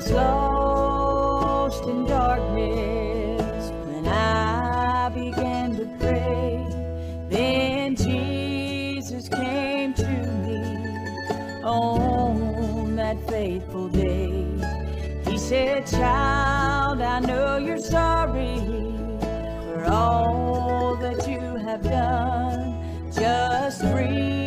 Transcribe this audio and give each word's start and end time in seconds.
Was 0.00 0.12
lost 0.12 1.84
in 1.84 2.06
darkness 2.06 3.70
when 3.84 4.08
I 4.08 5.10
began 5.10 5.76
to 5.76 5.84
pray. 5.98 6.66
Then 7.28 7.96
Jesus 7.96 9.28
came 9.28 9.92
to 9.92 10.08
me 10.08 11.62
on 11.62 12.96
that 12.96 13.18
faithful 13.28 13.90
day. 13.90 15.20
He 15.26 15.36
said, 15.36 15.86
Child, 15.86 17.02
I 17.02 17.20
know 17.20 17.58
you're 17.58 17.76
sorry 17.76 18.56
for 19.66 19.84
all 19.86 20.96
that 20.96 21.28
you 21.28 21.40
have 21.40 21.82
done. 21.82 23.12
Just 23.12 23.82
reach 23.82 24.39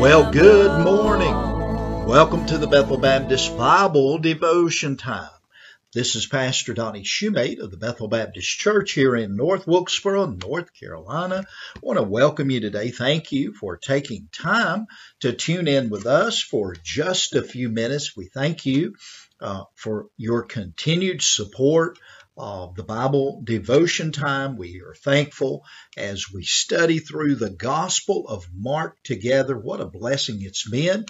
Well, 0.00 0.32
good 0.32 0.82
morning. 0.82 2.06
Welcome 2.06 2.46
to 2.46 2.56
the 2.56 2.66
Bethel 2.66 2.96
Baptist 2.96 3.54
Bible 3.58 4.16
Devotion 4.16 4.96
Time. 4.96 5.28
This 5.92 6.14
is 6.14 6.24
Pastor 6.24 6.72
Donnie 6.72 7.04
Shumate 7.04 7.60
of 7.60 7.70
the 7.70 7.76
Bethel 7.76 8.08
Baptist 8.08 8.48
Church 8.48 8.92
here 8.92 9.14
in 9.14 9.36
North 9.36 9.66
Wilkesboro, 9.66 10.24
North 10.24 10.72
Carolina. 10.72 11.44
I 11.76 11.78
want 11.82 11.98
to 11.98 12.02
welcome 12.02 12.50
you 12.50 12.60
today. 12.60 12.90
Thank 12.90 13.30
you 13.30 13.52
for 13.52 13.76
taking 13.76 14.30
time 14.32 14.86
to 15.20 15.34
tune 15.34 15.68
in 15.68 15.90
with 15.90 16.06
us 16.06 16.40
for 16.40 16.74
just 16.82 17.34
a 17.34 17.42
few 17.42 17.68
minutes. 17.68 18.16
We 18.16 18.30
thank 18.32 18.64
you 18.64 18.94
uh, 19.38 19.64
for 19.74 20.06
your 20.16 20.44
continued 20.44 21.20
support 21.20 21.98
of 22.40 22.74
the 22.74 22.82
Bible 22.82 23.42
devotion 23.44 24.12
time. 24.12 24.56
We 24.56 24.80
are 24.80 24.94
thankful 24.94 25.62
as 25.94 26.32
we 26.32 26.42
study 26.42 26.98
through 26.98 27.34
the 27.34 27.50
Gospel 27.50 28.26
of 28.26 28.48
Mark 28.56 28.96
together. 29.04 29.58
What 29.58 29.82
a 29.82 29.86
blessing 29.86 30.38
it's 30.40 30.66
been 30.66 31.04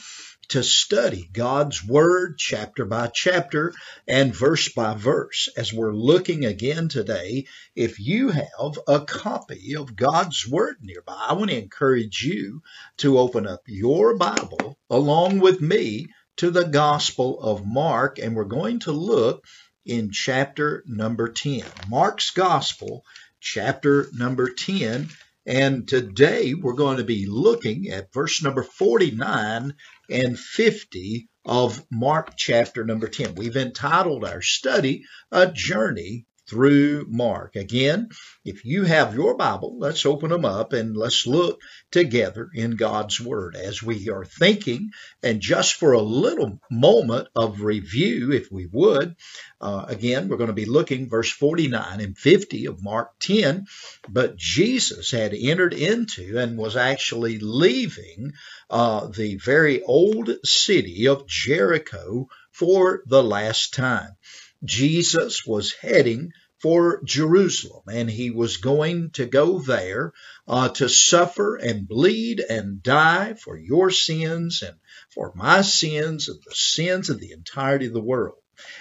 to 0.49 0.65
study 0.65 1.31
God's 1.33 1.87
Word 1.87 2.37
chapter 2.37 2.85
by 2.85 3.13
chapter 3.15 3.73
and 4.09 4.35
verse 4.35 4.73
by 4.73 4.95
verse. 4.95 5.49
As 5.57 5.73
we're 5.73 5.95
looking 5.95 6.45
again 6.45 6.89
today, 6.89 7.47
if 7.77 8.01
you 8.01 8.31
have 8.31 8.79
a 8.89 8.99
copy 8.99 9.77
of 9.77 9.95
God's 9.95 10.49
Word 10.49 10.79
nearby, 10.83 11.27
I 11.29 11.35
want 11.35 11.51
to 11.51 11.63
encourage 11.63 12.25
you 12.25 12.63
to 12.99 13.21
open 13.21 13.47
up 13.47 13.61
your 13.69 14.17
Bible 14.17 14.77
along 14.91 15.39
with 15.39 15.61
me 15.61 16.09
to 16.39 16.51
the 16.51 16.65
Gospel 16.65 17.39
of 17.39 17.65
Mark, 17.65 18.19
and 18.19 18.35
we're 18.35 18.45
going 18.45 18.81
to 18.81 18.93
look 18.93 19.45
in 19.85 20.11
chapter 20.11 20.85
number 20.87 21.29
10. 21.29 21.63
Mark's 21.89 22.31
Gospel, 22.31 23.05
chapter 23.41 24.07
number 24.13 24.51
10. 24.51 25.09
And 25.47 25.89
today 25.89 26.55
we're 26.55 26.75
going 26.75 26.99
to 26.99 27.05
be 27.05 27.27
looking 27.27 27.89
at 27.89 28.13
verse 28.13 28.43
number 28.43 28.63
49 28.63 29.75
and 30.11 30.39
50 30.39 31.29
of 31.45 31.85
Mark 31.91 32.37
chapter 32.37 32.85
number 32.85 33.09
10. 33.09 33.35
We've 33.35 33.57
entitled 33.57 34.25
our 34.25 34.43
study 34.43 35.05
A 35.33 35.51
Journey 35.51 36.27
Through 36.51 37.07
Mark. 37.09 37.55
Again, 37.55 38.09
if 38.45 38.65
you 38.65 38.83
have 38.83 39.15
your 39.15 39.37
Bible, 39.37 39.79
let's 39.79 40.05
open 40.05 40.31
them 40.31 40.45
up 40.45 40.73
and 40.73 40.97
let's 40.97 41.25
look 41.25 41.61
together 41.93 42.51
in 42.53 42.73
God's 42.73 43.21
Word 43.21 43.55
as 43.55 43.85
we 43.85 44.09
are 44.09 44.25
thinking. 44.25 44.91
And 45.23 45.41
just 45.41 45.75
for 45.75 45.93
a 45.93 46.03
little 46.03 46.61
moment 46.69 47.29
of 47.37 47.61
review, 47.61 48.33
if 48.33 48.51
we 48.51 48.67
would, 48.67 49.15
uh, 49.61 49.85
again, 49.87 50.27
we're 50.27 50.39
going 50.39 50.49
to 50.49 50.53
be 50.53 50.65
looking 50.65 51.09
verse 51.09 51.31
49 51.31 52.01
and 52.01 52.19
50 52.19 52.67
of 52.67 52.83
Mark 52.83 53.11
10. 53.21 53.67
But 54.09 54.37
Jesus 54.37 55.13
had 55.13 55.33
entered 55.33 55.73
into 55.73 56.37
and 56.37 56.59
was 56.59 56.77
actually 56.77 57.39
leaving 57.39 58.33
uh, 58.69 59.07
the 59.07 59.37
very 59.37 59.83
old 59.85 60.31
city 60.45 61.07
of 61.07 61.29
Jericho 61.29 62.29
for 62.51 63.05
the 63.07 63.23
last 63.23 63.73
time. 63.73 64.17
Jesus 64.65 65.47
was 65.47 65.73
heading 65.73 66.33
for 66.61 67.03
Jerusalem, 67.05 67.85
and 67.91 68.11
he 68.11 68.31
was 68.31 68.59
going 68.59 69.11
to 69.13 69.25
go 69.25 69.59
there 69.61 70.13
uh, 70.47 70.69
to 70.71 70.89
suffer 70.89 71.57
and 71.57 71.89
bleed 71.89 72.41
and 72.41 72.83
die 72.83 73.35
for 73.35 73.57
your 73.57 73.91
sins 73.91 74.63
and 74.63 74.77
for 75.15 75.33
my 75.35 75.63
sins 75.63 76.29
and 76.29 76.39
the 76.45 76.55
sins 76.55 77.09
of 77.09 77.19
the 77.19 77.33
entirety 77.33 77.87
of 77.87 77.95
the 77.95 78.01
world. 78.01 78.37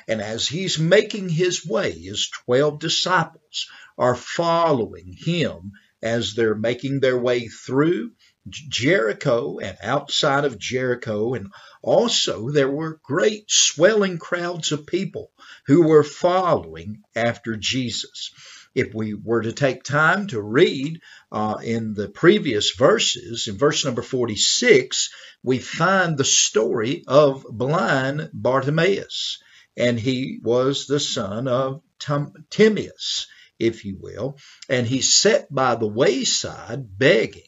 And 0.10 0.22
as 0.22 0.48
he's 0.48 0.78
making 0.78 1.30
his 1.30 1.66
way, 1.66 1.92
his 1.94 2.30
12 2.46 2.80
disciples 2.80 3.68
are 3.98 4.16
following 4.16 5.16
him 5.18 5.72
as 6.02 6.34
they're 6.34 6.56
making 6.56 7.00
their 7.00 7.18
way 7.18 7.48
through 7.48 8.12
Jericho 8.48 9.60
and 9.60 9.78
outside 9.82 10.46
of 10.46 10.58
Jericho. 10.58 11.34
And 11.34 11.52
also, 11.82 12.50
there 12.50 12.70
were 12.70 13.00
great 13.04 13.46
swelling 13.50 14.18
crowds 14.18 14.72
of 14.72 14.88
people 14.88 15.32
who 15.68 15.84
were 15.84 16.04
following 16.04 17.04
after 17.16 17.56
Jesus. 17.58 18.32
If 18.76 18.94
we 18.94 19.14
were 19.14 19.42
to 19.42 19.52
take 19.52 19.84
time 19.84 20.28
to 20.28 20.42
read 20.42 21.02
uh, 21.32 21.58
in 21.64 21.94
the 21.94 22.08
previous 22.08 22.72
verses, 22.72 23.48
in 23.48 23.58
verse 23.58 23.84
number 23.84 24.02
46, 24.02 25.10
we 25.44 25.60
find 25.60 26.18
the 26.18 26.26
story 26.26 27.04
of 27.08 27.46
blind 27.50 28.30
Bartimaeus. 28.34 29.42
And 29.76 30.00
he 30.00 30.40
was 30.44 30.86
the 30.86 31.00
son 31.00 31.48
of 31.48 31.82
Timaeus, 32.00 33.28
if 33.58 33.86
you 33.86 33.98
will. 34.00 34.38
And 34.68 34.86
he 34.86 35.02
sat 35.02 35.54
by 35.54 35.76
the 35.76 35.88
wayside 35.88 36.98
begging. 36.98 37.44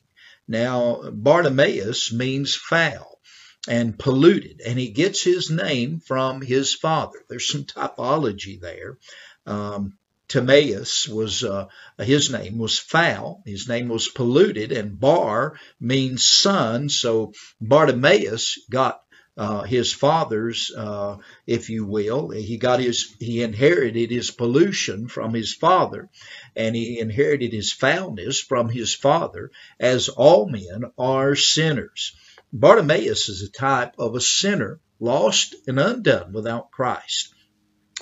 Now, 0.48 1.10
Bartimaeus 1.12 2.12
means 2.12 2.56
foul 2.56 3.20
and 3.68 3.98
polluted, 3.98 4.62
and 4.66 4.80
he 4.80 4.90
gets 4.90 5.24
his 5.24 5.50
name 5.50 6.00
from 6.00 6.42
his 6.42 6.74
father. 6.74 7.24
There's 7.30 7.48
some 7.48 7.64
typology 7.64 8.60
there. 8.60 8.98
Um, 9.46 9.98
Timaeus 10.28 11.08
was 11.10 11.44
uh, 11.44 11.68
his 11.98 12.32
name 12.32 12.58
was 12.58 12.80
foul, 12.80 13.44
his 13.46 13.68
name 13.68 13.90
was 13.90 14.08
polluted, 14.08 14.72
and 14.72 15.00
Bar 15.00 15.60
means 15.80 16.24
son. 16.24 16.88
So 16.88 17.34
Bartimaeus 17.60 18.58
got 18.70 19.04
uh, 19.42 19.64
his 19.64 19.92
father's, 19.92 20.72
uh, 20.78 21.18
if 21.48 21.72
you 21.72 21.84
will. 21.84 22.30
He 22.30 22.58
got 22.58 22.80
his, 22.80 23.16
he 23.20 23.42
inherited 23.42 24.12
his 24.12 24.30
pollution 24.30 25.08
from 25.08 25.34
his 25.34 25.52
father, 25.52 26.12
and 26.56 26.76
he 26.76 27.00
inherited 27.00 27.52
his 27.52 27.74
foulness 27.74 28.40
from 28.40 28.70
his 28.70 28.94
father, 28.94 29.50
as 29.80 30.10
all 30.10 30.48
men 30.48 30.84
are 30.96 31.36
sinners. 31.36 32.16
Bartimaeus 32.54 33.30
is 33.30 33.42
a 33.42 33.50
type 33.50 33.96
of 33.98 34.14
a 34.14 34.22
sinner, 34.22 34.80
lost 35.00 35.56
and 35.66 35.80
undone 35.80 36.34
without 36.34 36.70
Christ. 36.70 37.34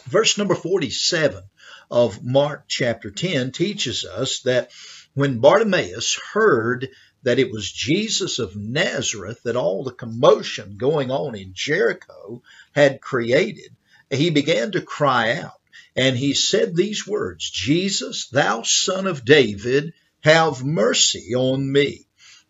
Verse 0.07 0.38
number 0.38 0.56
47 0.56 1.42
of 1.89 2.21
Mark 2.21 2.65
chapter 2.68 3.12
10 3.12 3.53
teaches 3.53 4.03
us 4.03 4.42
that 4.42 4.71
when 5.13 5.39
Bartimaeus 5.39 6.19
heard 6.33 6.89
that 7.24 7.39
it 7.39 7.51
was 7.51 7.71
Jesus 7.71 8.39
of 8.39 8.56
Nazareth 8.56 9.42
that 9.44 9.56
all 9.56 9.83
the 9.83 9.92
commotion 9.92 10.77
going 10.77 11.12
on 11.12 11.36
in 11.36 11.51
Jericho 11.54 12.42
had 12.74 13.01
created, 13.01 13.75
he 14.10 14.30
began 14.30 14.71
to 14.71 14.81
cry 14.81 15.33
out. 15.33 15.60
And 15.95 16.18
he 16.18 16.33
said 16.33 16.75
these 16.75 17.06
words, 17.06 17.50
Jesus, 17.50 18.27
thou 18.27 18.62
son 18.62 19.07
of 19.07 19.25
David, 19.25 19.94
have 20.21 20.63
mercy 20.63 21.36
on 21.36 21.71
me. 21.71 22.06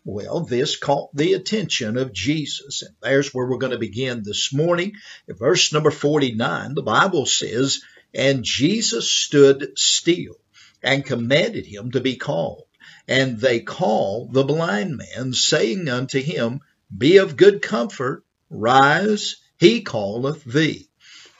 Well, 0.05 0.41
this 0.41 0.77
caught 0.77 1.15
the 1.15 1.33
attention 1.33 1.97
of 1.97 2.13
Jesus. 2.13 2.81
And 2.81 2.95
there's 3.01 3.33
where 3.33 3.47
we're 3.47 3.57
going 3.57 3.73
to 3.73 3.79
begin 3.79 4.23
this 4.23 4.53
morning. 4.53 4.93
In 5.27 5.35
verse 5.35 5.73
number 5.73 5.91
49, 5.91 6.73
the 6.73 6.81
Bible 6.81 7.25
says, 7.25 7.81
And 8.13 8.43
Jesus 8.43 9.11
stood 9.11 9.73
still 9.77 10.35
and 10.81 11.05
commanded 11.05 11.65
him 11.65 11.91
to 11.91 12.01
be 12.01 12.15
called. 12.15 12.68
And 13.07 13.39
they 13.39 13.59
call 13.59 14.27
the 14.31 14.43
blind 14.43 14.97
man, 14.97 15.33
saying 15.33 15.87
unto 15.89 16.21
him, 16.21 16.61
Be 16.95 17.17
of 17.17 17.37
good 17.37 17.61
comfort, 17.61 18.23
rise, 18.49 19.35
he 19.57 19.81
calleth 19.83 20.43
thee. 20.43 20.89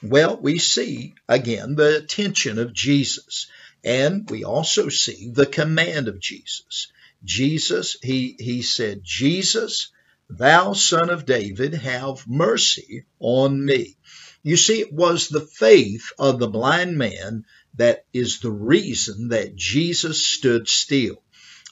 Well, 0.02 0.38
we 0.38 0.60
see 0.60 1.14
again 1.28 1.76
the 1.76 1.98
attention 1.98 2.58
of 2.58 2.74
Jesus. 2.74 3.48
And 3.84 4.30
we 4.30 4.44
also 4.44 4.90
see 4.90 5.30
the 5.32 5.46
command 5.46 6.08
of 6.08 6.20
Jesus. 6.20 6.88
Jesus, 7.24 7.98
he, 8.02 8.36
he 8.40 8.62
said, 8.62 9.02
Jesus, 9.04 9.90
thou 10.30 10.74
son 10.74 11.10
of 11.10 11.26
David, 11.26 11.74
have 11.74 12.28
mercy 12.28 13.06
on 13.20 13.64
me. 13.66 13.98
You 14.44 14.58
see, 14.58 14.80
it 14.80 14.94
was 14.94 15.28
the 15.28 15.42
faith 15.42 16.12
of 16.18 16.40
the 16.40 16.48
blind 16.48 16.98
man 16.98 17.46
that 17.76 18.06
is 18.14 18.40
the 18.40 18.52
reason 18.52 19.30
that 19.30 19.56
Jesus 19.56 20.26
stood 20.26 20.68
still. 20.68 21.22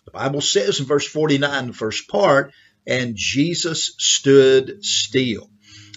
The 0.08 0.12
Bible 0.12 0.40
says 0.40 0.80
in 0.80 0.86
verse 0.86 1.06
49, 1.06 1.68
the 1.68 1.74
first 1.74 2.08
part, 2.08 2.54
and 2.88 3.18
Jesus 3.18 3.94
stood 3.98 4.86
still. 4.86 5.50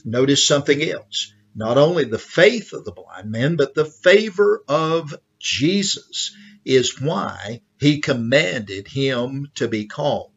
Notice 0.05 0.45
something 0.45 0.83
else. 0.83 1.33
Not 1.55 1.79
only 1.79 2.03
the 2.03 2.19
faith 2.19 2.73
of 2.73 2.85
the 2.85 2.91
blind 2.91 3.31
man, 3.31 3.55
but 3.55 3.77
the 3.77 3.85
favor 3.85 4.65
of 4.67 5.15
Jesus 5.39 6.35
is 6.65 7.01
why 7.01 7.63
he 7.79 8.01
commanded 8.01 8.89
him 8.89 9.47
to 9.55 9.69
be 9.69 9.87
called. 9.87 10.33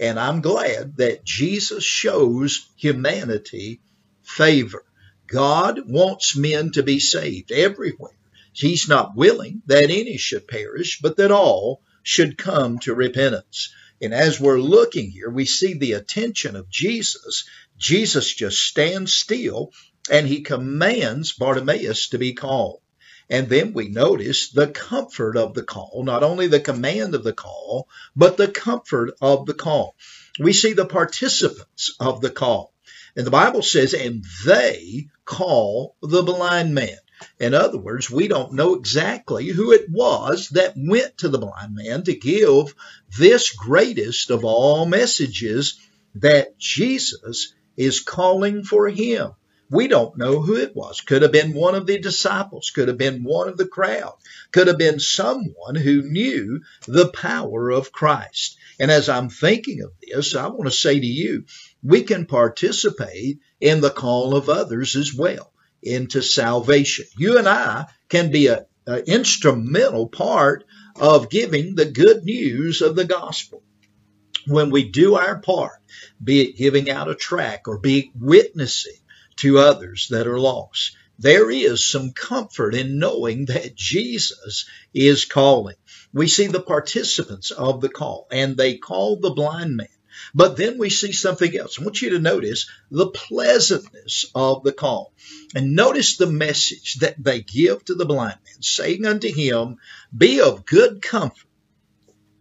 And 0.00 0.18
I'm 0.18 0.40
glad 0.40 0.96
that 0.96 1.24
Jesus 1.24 1.84
shows 1.84 2.68
humanity 2.74 3.82
favor. 4.22 4.84
God 5.28 5.82
wants 5.86 6.34
men 6.34 6.72
to 6.72 6.82
be 6.82 6.98
saved 6.98 7.52
everywhere. 7.52 8.18
He's 8.52 8.88
not 8.88 9.14
willing 9.14 9.62
that 9.66 9.90
any 9.90 10.16
should 10.16 10.48
perish, 10.48 10.98
but 11.00 11.18
that 11.18 11.30
all 11.30 11.82
should 12.02 12.38
come 12.38 12.78
to 12.80 12.94
repentance. 12.94 13.72
And 14.00 14.12
as 14.12 14.40
we're 14.40 14.60
looking 14.60 15.10
here, 15.10 15.30
we 15.30 15.44
see 15.44 15.74
the 15.74 15.92
attention 15.92 16.56
of 16.56 16.68
Jesus. 16.68 17.44
Jesus 17.78 18.34
just 18.34 18.60
stands 18.60 19.12
still 19.12 19.72
and 20.10 20.26
he 20.26 20.42
commands 20.42 21.32
Bartimaeus 21.32 22.08
to 22.08 22.18
be 22.18 22.32
called. 22.32 22.80
And 23.30 23.48
then 23.48 23.72
we 23.72 23.88
notice 23.88 24.50
the 24.50 24.66
comfort 24.66 25.36
of 25.36 25.54
the 25.54 25.62
call, 25.62 26.02
not 26.04 26.22
only 26.22 26.48
the 26.48 26.60
command 26.60 27.14
of 27.14 27.24
the 27.24 27.32
call, 27.32 27.88
but 28.16 28.36
the 28.36 28.48
comfort 28.48 29.14
of 29.20 29.46
the 29.46 29.54
call. 29.54 29.94
We 30.38 30.52
see 30.52 30.72
the 30.72 30.86
participants 30.86 31.94
of 32.00 32.20
the 32.20 32.30
call. 32.30 32.74
And 33.16 33.26
the 33.26 33.30
Bible 33.30 33.62
says, 33.62 33.94
and 33.94 34.24
they 34.44 35.06
call 35.24 35.96
the 36.02 36.22
blind 36.22 36.74
man. 36.74 36.98
In 37.38 37.54
other 37.54 37.78
words, 37.78 38.10
we 38.10 38.28
don't 38.28 38.54
know 38.54 38.74
exactly 38.74 39.46
who 39.48 39.72
it 39.72 39.88
was 39.90 40.48
that 40.50 40.74
went 40.76 41.18
to 41.18 41.28
the 41.28 41.38
blind 41.38 41.74
man 41.74 42.04
to 42.04 42.14
give 42.14 42.74
this 43.18 43.52
greatest 43.52 44.30
of 44.30 44.44
all 44.44 44.86
messages 44.86 45.78
that 46.16 46.58
Jesus 46.58 47.54
is 47.76 48.00
calling 48.00 48.64
for 48.64 48.88
him. 48.88 49.32
We 49.70 49.88
don't 49.88 50.18
know 50.18 50.42
who 50.42 50.56
it 50.56 50.76
was. 50.76 51.00
Could 51.00 51.22
have 51.22 51.32
been 51.32 51.54
one 51.54 51.74
of 51.74 51.86
the 51.86 51.98
disciples, 51.98 52.70
could 52.74 52.88
have 52.88 52.98
been 52.98 53.24
one 53.24 53.48
of 53.48 53.56
the 53.56 53.66
crowd, 53.66 54.14
could 54.50 54.66
have 54.66 54.76
been 54.76 55.00
someone 55.00 55.74
who 55.74 56.02
knew 56.02 56.60
the 56.86 57.08
power 57.08 57.70
of 57.70 57.90
Christ. 57.90 58.58
And 58.78 58.90
as 58.90 59.08
I'm 59.08 59.30
thinking 59.30 59.80
of 59.82 59.92
this, 60.02 60.34
I 60.34 60.48
want 60.48 60.64
to 60.64 60.70
say 60.70 61.00
to 61.00 61.06
you, 61.06 61.44
we 61.82 62.02
can 62.02 62.26
participate 62.26 63.38
in 63.60 63.80
the 63.80 63.90
call 63.90 64.36
of 64.36 64.50
others 64.50 64.94
as 64.94 65.14
well 65.14 65.51
into 65.82 66.22
salvation. 66.22 67.06
You 67.16 67.38
and 67.38 67.48
I 67.48 67.86
can 68.08 68.30
be 68.30 68.48
an 68.48 68.64
instrumental 69.06 70.08
part 70.08 70.64
of 70.96 71.30
giving 71.30 71.74
the 71.74 71.86
good 71.86 72.24
news 72.24 72.82
of 72.82 72.96
the 72.96 73.04
gospel. 73.04 73.62
When 74.46 74.70
we 74.70 74.88
do 74.90 75.14
our 75.14 75.38
part, 75.38 75.78
be 76.22 76.42
it 76.42 76.56
giving 76.56 76.90
out 76.90 77.08
a 77.08 77.14
tract 77.14 77.68
or 77.68 77.78
be 77.78 78.10
witnessing, 78.14 78.96
to 79.36 79.58
others 79.58 80.08
that 80.10 80.26
are 80.26 80.38
lost. 80.38 80.96
There 81.18 81.50
is 81.50 81.86
some 81.86 82.12
comfort 82.12 82.74
in 82.74 82.98
knowing 82.98 83.46
that 83.46 83.74
Jesus 83.74 84.66
is 84.92 85.24
calling. 85.24 85.76
We 86.12 86.28
see 86.28 86.48
the 86.48 86.60
participants 86.60 87.50
of 87.50 87.80
the 87.80 87.88
call, 87.88 88.26
and 88.30 88.56
they 88.56 88.76
call 88.76 89.16
the 89.16 89.30
blind 89.30 89.76
man. 89.76 89.88
But 90.34 90.56
then 90.56 90.78
we 90.78 90.90
see 90.90 91.12
something 91.12 91.56
else. 91.56 91.78
I 91.78 91.84
want 91.84 92.02
you 92.02 92.10
to 92.10 92.18
notice 92.18 92.68
the 92.90 93.08
pleasantness 93.08 94.26
of 94.34 94.62
the 94.62 94.72
call. 94.72 95.12
And 95.54 95.74
notice 95.74 96.16
the 96.16 96.26
message 96.26 96.96
that 96.96 97.22
they 97.22 97.40
give 97.40 97.84
to 97.86 97.94
the 97.94 98.06
blind 98.06 98.38
man, 98.44 98.62
saying 98.62 99.04
unto 99.06 99.32
him, 99.32 99.76
Be 100.16 100.40
of 100.40 100.64
good 100.64 101.02
comfort, 101.02 101.46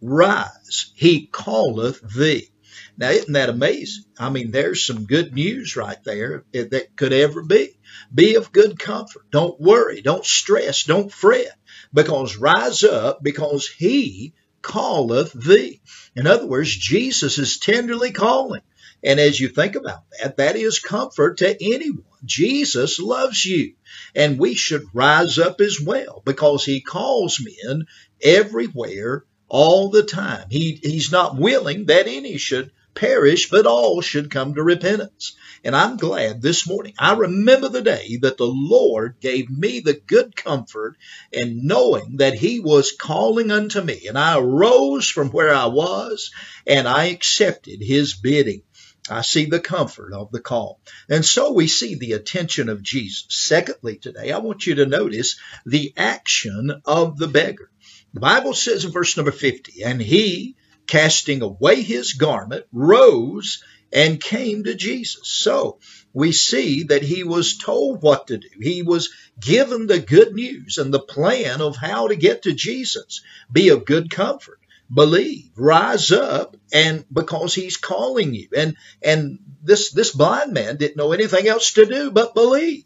rise, 0.02 0.92
he 0.96 1.28
calleth 1.32 2.02
thee. 2.02 2.50
Now, 2.98 3.10
isn't 3.10 3.34
that 3.34 3.50
amazing? 3.50 4.06
I 4.20 4.30
mean, 4.30 4.52
there's 4.52 4.86
some 4.86 5.06
good 5.06 5.34
news 5.34 5.76
right 5.76 5.98
there 6.04 6.44
that 6.54 6.96
could 6.96 7.14
ever 7.14 7.42
be. 7.42 7.78
Be 8.14 8.36
of 8.36 8.52
good 8.52 8.78
comfort. 8.78 9.24
Don't 9.32 9.60
worry. 9.60 10.02
Don't 10.02 10.26
stress. 10.26 10.84
Don't 10.84 11.12
fret. 11.12 11.52
Because 11.94 12.38
rise 12.38 12.84
up, 12.84 13.24
because 13.24 13.68
he 13.68 14.34
calleth 14.62 15.34
thee. 15.34 15.82
In 16.16 16.28
other 16.28 16.46
words, 16.46 16.76
Jesus 16.76 17.38
is 17.38 17.58
tenderly 17.58 18.12
calling. 18.12 18.62
And 19.04 19.20
as 19.20 19.40
you 19.40 19.50
think 19.50 19.76
about 19.76 20.04
that, 20.20 20.38
that 20.38 20.56
is 20.56 20.80
comfort 20.80 21.38
to 21.40 21.58
anyone. 21.74 22.06
Jesus 22.24 23.00
loves 23.00 23.44
you. 23.44 23.74
And 24.14 24.40
we 24.40 24.54
should 24.54 24.86
rise 24.94 25.40
up 25.40 25.60
as 25.60 25.82
well 25.82 26.22
because 26.24 26.64
he 26.66 26.82
calls 26.82 27.44
men 27.44 27.86
everywhere 28.22 29.26
all 29.48 29.90
the 29.90 30.04
time. 30.04 30.46
He, 30.50 30.80
he's 30.82 31.12
not 31.12 31.36
willing 31.36 31.86
that 31.86 32.08
any 32.08 32.38
should 32.38 32.72
perish, 32.94 33.50
but 33.50 33.66
all 33.66 34.02
should 34.02 34.32
come 34.32 34.56
to 34.56 34.64
repentance. 34.64 35.36
And 35.64 35.76
I'm 35.76 35.98
glad 35.98 36.42
this 36.42 36.68
morning. 36.68 36.94
I 36.98 37.14
remember 37.14 37.70
the 37.70 37.82
day 37.82 38.18
that 38.22 38.38
the 38.38 38.48
Lord 38.48 39.18
gave 39.20 39.50
me 39.50 39.80
the 39.80 39.94
good 39.94 40.36
comfort 40.36 40.98
in 41.32 41.68
knowing 41.68 42.18
that 42.18 42.34
He 42.34 42.60
was 42.60 42.92
calling 42.92 43.52
unto 43.52 43.82
me. 43.82 44.08
And 44.08 44.18
I 44.18 44.38
arose 44.38 45.08
from 45.08 45.30
where 45.30 45.54
I 45.54 45.68
was 45.68 46.32
and 46.66 46.88
I 46.88 47.06
accepted 47.06 47.82
His 47.82 48.16
bidding. 48.16 48.64
I 49.10 49.22
see 49.22 49.46
the 49.46 49.60
comfort 49.60 50.14
of 50.14 50.32
the 50.32 50.40
call. 50.40 50.80
And 51.10 51.26
so 51.26 51.52
we 51.52 51.68
see 51.68 51.96
the 51.96 52.14
attention 52.14 52.70
of 52.70 52.84
Jesus. 52.84 53.26
Secondly, 53.30 53.98
today, 53.98 54.32
I 54.32 54.38
want 54.40 54.66
you 54.66 54.76
to 54.76 54.86
notice 54.86 55.40
the 55.66 55.94
action 55.98 56.82
of 56.86 57.18
the 57.18 57.28
beggar. 57.28 57.70
The 58.14 58.20
Bible 58.20 58.54
says 58.54 58.86
in 58.86 58.92
verse 58.92 59.18
number 59.18 59.32
50, 59.32 59.84
and 59.84 60.02
he, 60.02 60.56
casting 60.92 61.42
away 61.42 61.82
his 61.82 62.12
garment, 62.12 62.66
rose 62.74 63.64
and 63.94 64.22
came 64.22 64.66
to 64.66 64.76
Jesus. 64.76 65.26
So 65.26 65.80
we 66.12 66.34
see 66.34 66.84
that 66.84 67.02
he 67.02 67.24
was 67.24 67.58
told 67.58 68.02
what 68.02 68.28
to 68.28 68.38
do. 68.38 68.50
He 68.60 68.84
was 68.84 69.10
given 69.40 69.88
the 69.88 70.00
good 70.00 70.34
news 70.34 70.78
and 70.78 70.94
the 70.94 71.00
plan 71.00 71.62
of 71.62 71.78
how 71.78 72.10
to 72.10 72.18
get 72.18 72.42
to 72.42 72.52
Jesus. 72.52 73.22
Be 73.50 73.70
of 73.70 73.86
good 73.86 74.12
comfort. 74.12 74.60
Believe, 74.94 75.52
rise 75.56 76.12
up, 76.12 76.58
and 76.74 77.06
because 77.10 77.56
he's 77.56 77.78
calling 77.78 78.34
you. 78.34 78.50
And, 78.54 78.76
and 79.02 79.40
this, 79.64 79.94
this 79.94 80.12
blind 80.12 80.52
man 80.52 80.76
didn't 80.76 80.98
know 80.98 81.14
anything 81.14 81.48
else 81.48 81.72
to 81.74 81.86
do 81.86 82.12
but 82.12 82.36
believe. 82.36 82.84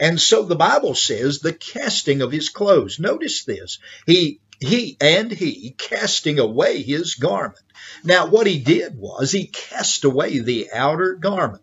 And 0.00 0.20
so 0.20 0.42
the 0.42 0.56
Bible 0.56 0.94
says 0.94 1.38
the 1.38 1.52
casting 1.52 2.20
of 2.22 2.32
his 2.32 2.48
clothes. 2.48 2.98
Notice 2.98 3.44
this. 3.44 3.78
He 4.06 4.40
he 4.60 4.96
and 5.00 5.30
he 5.30 5.74
casting 5.76 6.38
away 6.38 6.82
his 6.82 7.14
garment. 7.14 7.64
Now, 8.02 8.26
what 8.26 8.46
he 8.46 8.58
did 8.58 8.96
was 8.96 9.32
he 9.32 9.46
cast 9.46 10.04
away 10.04 10.38
the 10.38 10.68
outer 10.72 11.14
garment. 11.14 11.62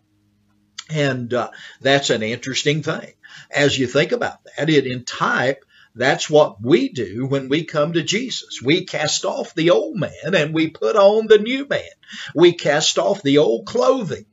And 0.90 1.32
uh, 1.32 1.50
that's 1.80 2.10
an 2.10 2.22
interesting 2.22 2.82
thing. 2.82 3.14
As 3.50 3.78
you 3.78 3.86
think 3.86 4.12
about 4.12 4.38
that, 4.44 4.68
it 4.68 4.86
in 4.86 5.04
type, 5.04 5.64
that's 5.94 6.28
what 6.28 6.62
we 6.62 6.88
do 6.88 7.26
when 7.26 7.48
we 7.48 7.64
come 7.64 7.94
to 7.94 8.02
Jesus. 8.02 8.60
We 8.62 8.84
cast 8.84 9.24
off 9.24 9.54
the 9.54 9.70
old 9.70 9.96
man 9.96 10.34
and 10.34 10.54
we 10.54 10.68
put 10.68 10.96
on 10.96 11.26
the 11.26 11.38
new 11.38 11.66
man. 11.66 11.82
We 12.34 12.52
cast 12.52 12.98
off 12.98 13.22
the 13.22 13.38
old 13.38 13.66
clothing 13.66 14.26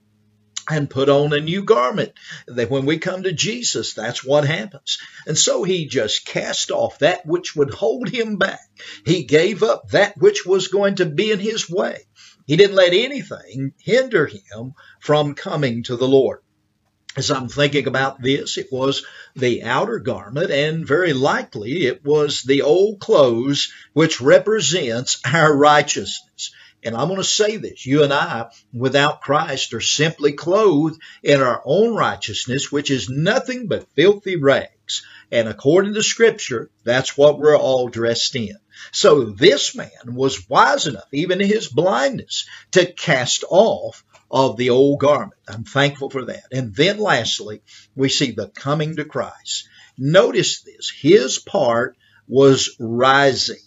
and 0.69 0.89
put 0.89 1.09
on 1.09 1.33
a 1.33 1.39
new 1.39 1.63
garment. 1.63 2.13
That 2.47 2.69
when 2.69 2.85
we 2.85 2.97
come 2.97 3.23
to 3.23 3.31
Jesus, 3.31 3.93
that's 3.93 4.23
what 4.23 4.45
happens. 4.45 4.99
And 5.25 5.37
so 5.37 5.63
he 5.63 5.87
just 5.87 6.25
cast 6.25 6.71
off 6.71 6.99
that 6.99 7.25
which 7.25 7.55
would 7.55 7.73
hold 7.73 8.09
him 8.09 8.37
back. 8.37 8.69
He 9.05 9.23
gave 9.23 9.63
up 9.63 9.89
that 9.89 10.17
which 10.17 10.45
was 10.45 10.67
going 10.67 10.95
to 10.95 11.05
be 11.05 11.31
in 11.31 11.39
his 11.39 11.69
way. 11.69 12.05
He 12.45 12.55
didn't 12.55 12.75
let 12.75 12.93
anything 12.93 13.73
hinder 13.79 14.25
him 14.25 14.73
from 14.99 15.35
coming 15.35 15.83
to 15.83 15.95
the 15.95 16.07
Lord. 16.07 16.39
As 17.17 17.31
I'm 17.31 17.49
thinking 17.49 17.87
about 17.87 18.21
this, 18.21 18.57
it 18.57 18.67
was 18.71 19.03
the 19.35 19.63
outer 19.63 19.99
garment, 19.99 20.51
and 20.51 20.87
very 20.87 21.13
likely 21.13 21.85
it 21.87 22.05
was 22.05 22.43
the 22.43 22.61
old 22.61 22.99
clothes, 22.99 23.73
which 23.93 24.21
represents 24.21 25.19
our 25.25 25.55
righteousness. 25.55 26.51
And 26.83 26.95
I'm 26.95 27.07
going 27.07 27.17
to 27.17 27.23
say 27.23 27.57
this. 27.57 27.85
You 27.85 28.03
and 28.03 28.13
I, 28.13 28.49
without 28.73 29.21
Christ, 29.21 29.73
are 29.73 29.81
simply 29.81 30.31
clothed 30.33 31.01
in 31.23 31.41
our 31.41 31.61
own 31.65 31.95
righteousness, 31.95 32.71
which 32.71 32.89
is 32.89 33.09
nothing 33.09 33.67
but 33.67 33.87
filthy 33.95 34.37
rags. 34.37 35.03
And 35.31 35.47
according 35.47 35.93
to 35.93 36.03
scripture, 36.03 36.69
that's 36.83 37.17
what 37.17 37.37
we're 37.37 37.57
all 37.57 37.89
dressed 37.89 38.35
in. 38.35 38.57
So 38.91 39.25
this 39.25 39.75
man 39.75 40.15
was 40.15 40.49
wise 40.49 40.87
enough, 40.87 41.07
even 41.11 41.41
in 41.41 41.47
his 41.47 41.67
blindness, 41.67 42.47
to 42.71 42.91
cast 42.91 43.43
off 43.49 44.03
of 44.31 44.57
the 44.57 44.69
old 44.69 44.99
garment. 44.99 45.39
I'm 45.47 45.65
thankful 45.65 46.09
for 46.09 46.25
that. 46.25 46.45
And 46.51 46.73
then 46.73 46.97
lastly, 46.97 47.61
we 47.95 48.09
see 48.09 48.31
the 48.31 48.47
coming 48.47 48.95
to 48.95 49.05
Christ. 49.05 49.67
Notice 49.97 50.61
this. 50.61 50.89
His 50.89 51.39
part 51.39 51.97
was 52.27 52.75
rising. 52.79 53.57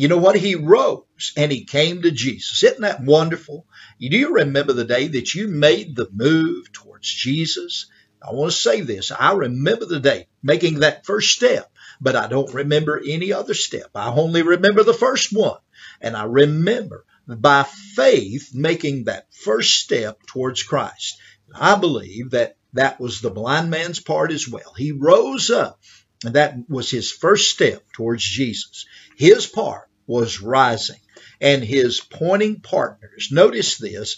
You 0.00 0.08
know 0.08 0.16
what? 0.16 0.36
He 0.36 0.54
rose 0.54 1.34
and 1.36 1.52
he 1.52 1.66
came 1.66 2.00
to 2.00 2.10
Jesus. 2.10 2.62
Isn't 2.62 2.80
that 2.80 3.02
wonderful? 3.02 3.66
Do 4.00 4.16
you 4.16 4.32
remember 4.32 4.72
the 4.72 4.86
day 4.86 5.08
that 5.08 5.34
you 5.34 5.46
made 5.46 5.94
the 5.94 6.08
move 6.10 6.72
towards 6.72 7.06
Jesus? 7.06 7.84
I 8.26 8.32
want 8.32 8.50
to 8.50 8.56
say 8.56 8.80
this. 8.80 9.12
I 9.12 9.34
remember 9.34 9.84
the 9.84 10.00
day 10.00 10.28
making 10.42 10.78
that 10.78 11.04
first 11.04 11.32
step, 11.32 11.70
but 12.00 12.16
I 12.16 12.28
don't 12.28 12.54
remember 12.54 12.98
any 13.06 13.34
other 13.34 13.52
step. 13.52 13.90
I 13.94 14.08
only 14.08 14.40
remember 14.40 14.84
the 14.84 14.94
first 14.94 15.34
one. 15.34 15.58
And 16.00 16.16
I 16.16 16.24
remember 16.24 17.04
by 17.26 17.64
faith 17.64 18.54
making 18.54 19.04
that 19.04 19.26
first 19.34 19.74
step 19.84 20.22
towards 20.26 20.62
Christ. 20.62 21.18
I 21.54 21.76
believe 21.76 22.30
that 22.30 22.56
that 22.72 23.00
was 23.00 23.20
the 23.20 23.28
blind 23.28 23.68
man's 23.68 24.00
part 24.00 24.32
as 24.32 24.48
well. 24.48 24.72
He 24.74 24.92
rose 24.92 25.50
up 25.50 25.78
and 26.24 26.36
that 26.36 26.56
was 26.70 26.90
his 26.90 27.12
first 27.12 27.50
step 27.50 27.82
towards 27.92 28.24
Jesus. 28.24 28.86
His 29.18 29.46
part 29.46 29.89
was 30.10 30.42
rising 30.42 30.98
and 31.40 31.62
his 31.62 32.00
pointing 32.00 32.60
partners. 32.60 33.28
Notice 33.30 33.78
this. 33.78 34.16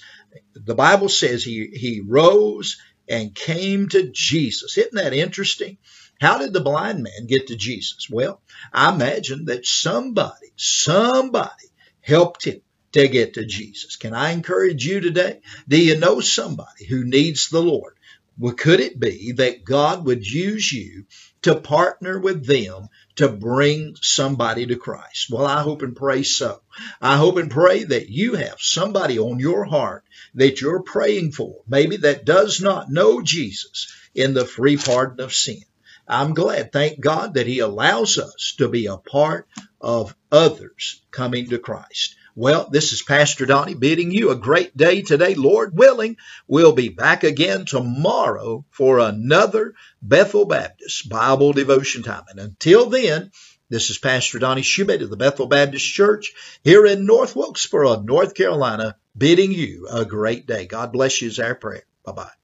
The 0.54 0.74
Bible 0.74 1.10
says 1.10 1.44
he, 1.44 1.66
he 1.66 2.00
rose 2.00 2.78
and 3.06 3.34
came 3.34 3.90
to 3.90 4.10
Jesus. 4.10 4.78
Isn't 4.78 4.94
that 4.94 5.12
interesting? 5.12 5.76
How 6.18 6.38
did 6.38 6.54
the 6.54 6.60
blind 6.60 7.02
man 7.02 7.26
get 7.26 7.48
to 7.48 7.56
Jesus? 7.56 8.08
Well, 8.08 8.40
I 8.72 8.94
imagine 8.94 9.44
that 9.46 9.66
somebody, 9.66 10.52
somebody 10.56 11.68
helped 12.00 12.46
him 12.46 12.62
to 12.92 13.08
get 13.08 13.34
to 13.34 13.44
Jesus. 13.44 13.96
Can 13.96 14.14
I 14.14 14.30
encourage 14.30 14.86
you 14.86 15.00
today? 15.00 15.40
Do 15.68 15.78
you 15.78 15.98
know 15.98 16.20
somebody 16.20 16.86
who 16.88 17.04
needs 17.04 17.50
the 17.50 17.62
Lord? 17.62 17.94
Well, 18.38 18.54
could 18.54 18.80
it 18.80 18.98
be 18.98 19.32
that 19.32 19.64
God 19.64 20.06
would 20.06 20.26
use 20.26 20.72
you 20.72 21.04
to 21.42 21.56
partner 21.56 22.18
with 22.18 22.46
them 22.46 22.88
to 23.16 23.28
bring 23.28 23.96
somebody 24.00 24.66
to 24.66 24.76
Christ? 24.76 25.30
Well, 25.30 25.46
I 25.46 25.62
hope 25.62 25.82
and 25.82 25.94
pray 25.94 26.22
so. 26.22 26.62
I 27.00 27.16
hope 27.16 27.36
and 27.36 27.50
pray 27.50 27.84
that 27.84 28.08
you 28.08 28.34
have 28.34 28.56
somebody 28.58 29.18
on 29.18 29.38
your 29.38 29.64
heart 29.64 30.04
that 30.34 30.60
you're 30.60 30.82
praying 30.82 31.32
for, 31.32 31.62
maybe 31.68 31.98
that 31.98 32.24
does 32.24 32.60
not 32.60 32.90
know 32.90 33.20
Jesus 33.22 33.92
in 34.14 34.34
the 34.34 34.44
free 34.44 34.76
pardon 34.76 35.20
of 35.20 35.34
sin. 35.34 35.62
I'm 36.08 36.34
glad, 36.34 36.72
thank 36.72 37.00
God, 37.00 37.34
that 37.34 37.46
He 37.46 37.60
allows 37.60 38.18
us 38.18 38.54
to 38.58 38.68
be 38.68 38.86
a 38.86 38.96
part 38.96 39.46
of 39.80 40.16
others 40.30 41.02
coming 41.10 41.48
to 41.50 41.58
Christ. 41.58 42.16
Well, 42.34 42.68
this 42.70 42.92
is 42.92 43.02
Pastor 43.02 43.44
Donnie 43.44 43.74
bidding 43.74 44.10
you 44.10 44.30
a 44.30 44.36
great 44.36 44.74
day 44.74 45.02
today. 45.02 45.34
Lord 45.34 45.76
willing, 45.76 46.16
we'll 46.46 46.72
be 46.72 46.88
back 46.88 47.24
again 47.24 47.66
tomorrow 47.66 48.64
for 48.70 49.00
another 49.00 49.74
Bethel 50.00 50.46
Baptist 50.46 51.10
Bible 51.10 51.52
devotion 51.52 52.02
time. 52.02 52.24
And 52.30 52.40
until 52.40 52.88
then, 52.88 53.32
this 53.68 53.90
is 53.90 53.98
Pastor 53.98 54.38
Donnie 54.38 54.62
Shumate 54.62 55.02
of 55.02 55.10
the 55.10 55.16
Bethel 55.16 55.46
Baptist 55.46 55.86
Church 55.86 56.32
here 56.64 56.86
in 56.86 57.04
North 57.04 57.36
Wilkesboro, 57.36 58.00
North 58.00 58.34
Carolina, 58.34 58.96
bidding 59.16 59.52
you 59.52 59.88
a 59.90 60.06
great 60.06 60.46
day. 60.46 60.66
God 60.66 60.90
bless 60.92 61.20
you 61.20 61.28
is 61.28 61.38
our 61.38 61.54
prayer. 61.54 61.84
Bye 62.04 62.12
bye. 62.12 62.41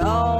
All 0.00 0.35